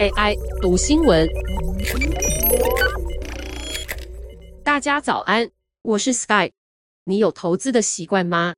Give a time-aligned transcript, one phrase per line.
[0.00, 1.28] AI 读新闻，
[4.62, 5.50] 大家早安，
[5.82, 6.50] 我是 Sky。
[7.04, 8.54] 你有投资的习惯吗？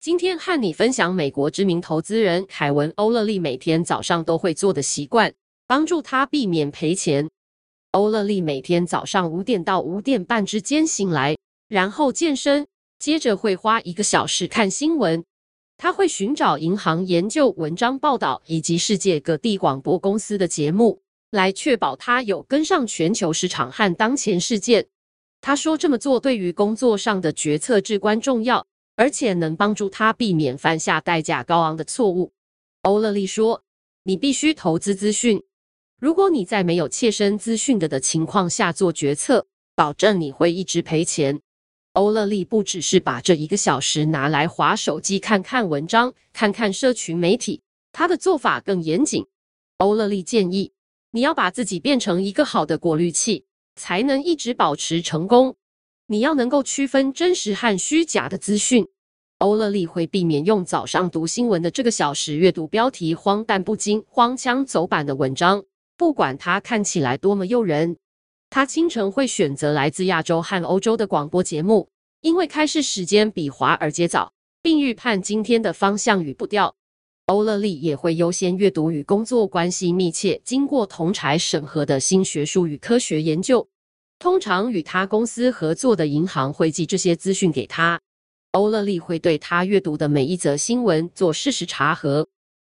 [0.00, 5.32] 今天和你分享美国知名投资人凯文·欧勒利每天早上都会做的习惯，
[5.66, 7.28] 帮助他避免赔钱。
[7.92, 11.36] 欧勒利每天早上五点到五点半之间醒来，
[11.68, 12.66] 然后健身，
[12.98, 15.24] 接着会花一个小时看新闻。
[15.76, 24.86] 他会寻找银行研究文章报道以及世界各地广播公司的节目，来确保他有跟上全球市场和当前事件。
[25.40, 28.66] 他说这么做对于工作上的决策至关重要，
[28.96, 32.32] 而且能帮助他避免犯下代价高昂的错误。
[32.82, 33.62] 欧勒利说
[34.04, 35.42] ：“你必须投资资讯，
[36.00, 41.40] 如果你在没有切身资讯的的情况下做决策，保证你会一直赔钱。”
[41.94, 49.24] 欧勒利不只是把这一个小时拿来划手机、看看文章、看看社群媒体，他的做法更严谨。
[49.76, 50.72] 欧勒利建议
[51.12, 53.44] 你要把自己变成一个好的过滤器，
[53.76, 55.54] 才能一直保持成功。
[56.08, 58.88] 你要能够区分真实和虚假的资讯。
[59.38, 65.62] 欧勒利会避免用早上读新闻的这个小时阅读标题荒诞不经、荒腔走板的文章，
[65.96, 67.96] 不管它看起来多么诱人。
[68.54, 71.88] 他清晨会选择来自亚洲和欧洲的广播节目，
[72.20, 76.76] 因为开市时间比华尔街早，并预判今天的方向与步调。
[77.26, 83.66] 欧勒利也会优先阅读与工作关系密切、经过同侪审核的新学术与科学研究。
[84.20, 88.00] 通常与他公司合作的银行会寄这些资讯给他。
[88.52, 92.28] 欧勒利会对他阅读的每一则新闻做事实查核。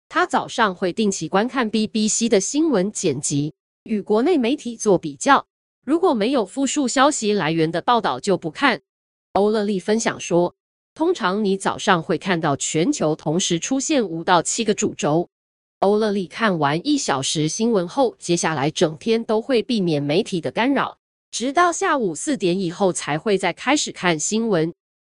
[0.10, 5.46] 他早上会定期观看 BBC 的新闻剪辑，与国内媒体做比较。
[5.86, 8.82] 如果没有复述消息来源的报道，就不看。
[9.34, 10.56] 欧勒利分享说，
[10.96, 15.30] 通常你早上会看到全球同时出现五到七个主轴。
[15.82, 20.98] 欧勒利看完一小时新闻后，接下来整天都会避免媒体的干扰，
[21.30, 24.74] 直到下午四点以后才会再开始看新闻。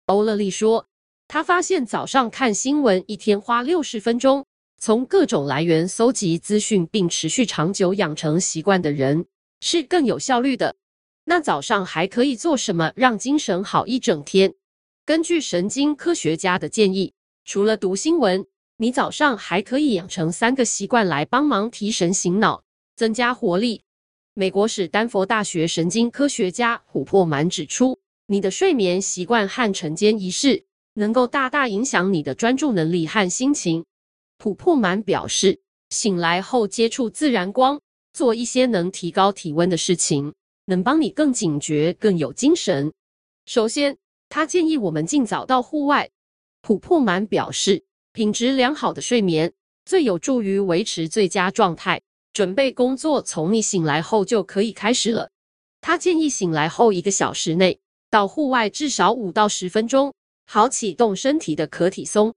[0.06, 0.86] 欧勒利说，
[1.28, 4.44] 他发现早上看新闻一天花六十分钟，
[4.80, 9.26] 从各种来源搜集资讯，并持续长久养成习惯的人。
[9.68, 10.76] 是更有效率的。
[11.24, 14.54] 那早上还可以做什么让精神好一整天？
[15.04, 18.46] 根据神经科学家的建议，除了读新闻，
[18.76, 22.62] 你早上还可以养成三个习惯来帮忙提神醒脑、
[22.94, 23.82] 增加活力。
[24.34, 27.98] 美国史丹佛大学神经科学家琥珀满指出，
[28.28, 33.84] 你的睡眠习惯和晨间仪式能够大大影响你的专注能力和心情。
[34.38, 35.58] 琥珀满表示，
[35.90, 37.80] 醒来后接触自然光。
[38.16, 40.32] 做一些能提高体温的事情，
[40.64, 42.90] 能帮你更警觉、更有精神。
[43.44, 43.98] 首先，
[44.30, 46.08] 他建议我们尽早到户外。
[46.62, 47.84] 普珀曼表示，
[48.14, 49.52] 品质良好的睡眠
[49.84, 52.00] 最有助于维持最佳状态，
[52.32, 55.28] 准备工作从你醒来后就可以开始了。
[55.82, 57.78] 他建议醒来后一个小时内
[58.08, 60.14] 到户外至少五到十分钟，
[60.46, 62.34] 好启动身体的可体松。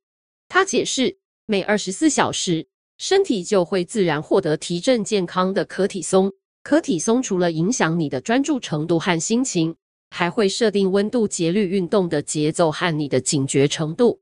[0.50, 2.68] 他解释，每二十四小时，
[3.00, 6.34] 身体就会自然获得提振健康的可体松。
[6.62, 9.78] 可体松除了影响你的专注程度和心情，
[10.10, 14.20] 还会设定温度节律运动的节奏和你的警觉程度。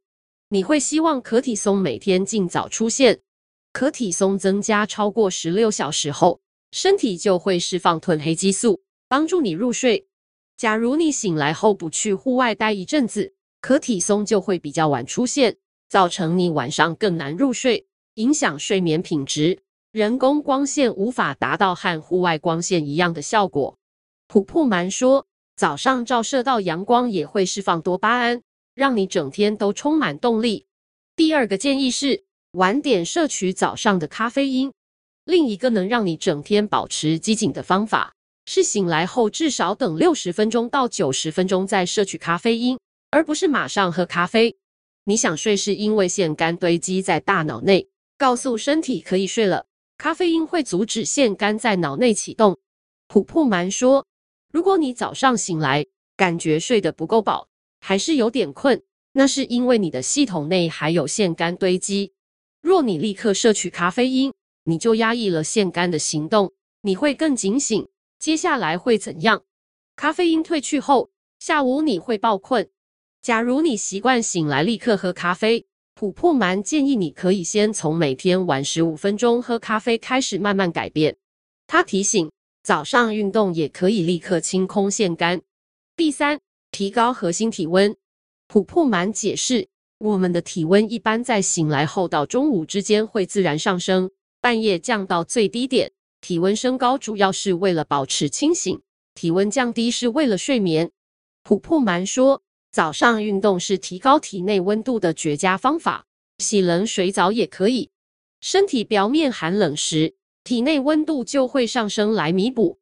[0.49, 3.21] 你会希望可体松每天尽早出现。
[3.73, 6.39] 可体松增加超过十六小时后，
[6.71, 10.05] 身体就会释放褪黑激素，帮助你入睡。
[10.55, 15.57] 假如你醒来后不去户外待一阵子，可体松就会比较晚出现，
[15.89, 17.86] 造成你晚上更难入睡。
[18.17, 19.59] 影响睡眠品质，
[19.91, 23.77] 人工光线无法达到和户外光线一样的效果。
[24.27, 28.41] 普普曼说，早上照射到阳光也会释放多巴胺，
[28.73, 30.65] 让你整天都充满动力。
[31.15, 32.23] 第二个建议是
[32.53, 34.73] 晚点摄取早上的咖啡因。
[35.23, 42.79] 另一个能让你整天保持机警的方法是醒来后至少等六十分钟到九十分钟再摄取咖啡因，
[43.11, 44.57] 而不是马上喝咖啡。
[45.03, 47.87] 你想睡是因为腺苷堆积在大脑内。
[48.17, 52.57] 告诉身体可以睡了，咖啡因会阻止腺苷在脑内启动。
[53.07, 54.07] 普普曼说，
[54.51, 57.47] 如果你早上醒来感觉睡得不够饱，
[57.79, 58.81] 还是有点困，
[59.11, 62.13] 那是因为你的系统内还有腺苷堆积。
[62.59, 64.33] 若你立刻摄取咖啡因，
[64.63, 67.87] 你就压抑了腺苷的行动，你会更警醒。
[68.17, 69.43] 接下来会怎样？
[69.95, 72.67] 咖啡因退去后，下午你会爆困。
[73.21, 75.67] 假如你习惯醒来立刻喝咖啡。
[75.99, 81.17] 琥珀蛮建议你可以先从每天晚十五分钟喝咖啡开始，慢慢改变。
[81.65, 82.29] 他提醒，
[82.61, 85.41] 早上运动也可以立刻清空腺苷。
[85.95, 86.39] 第三，
[86.69, 87.95] 提高核心体温。
[88.47, 95.91] 琥珀蛮解释，我们的体温一般在醒来后到中午之间会自然上升，半夜降到最低点。
[96.21, 98.79] 体温升高主要是为了保持清醒，
[99.15, 100.91] 体温降低是为了睡眠。
[101.43, 106.05] 琥珀蛮说，早上运动是提高体内温度的绝佳方法，
[106.37, 107.89] 洗冷水澡也可以。
[108.41, 112.77] 身体表面寒冷时，体内温度就会上升来弥补。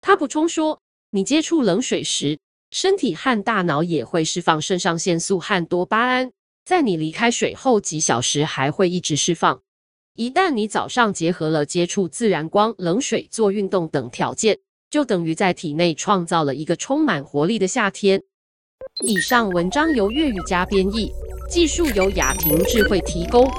[0.00, 2.38] 他补充说，你接触冷水时，
[2.70, 6.30] 身体和大脑也会释放肾上腺素和多巴胺，
[6.64, 9.60] 在你离开水后几小时还会一直释放。
[10.14, 18.22] 一旦你早上结合了接触自然光、冷水做运动等条件，就等于在体内创造了一个充满活力的夏天。
[19.02, 21.10] 以上文章由粤语加编译，
[21.48, 23.50] 技术由雅婷智慧提供。